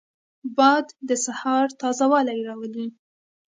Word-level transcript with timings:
باد 0.57 0.85
د 1.07 1.09
سهار 1.25 1.65
تازه 1.81 2.05
والی 2.11 2.39
راولي 2.47 2.87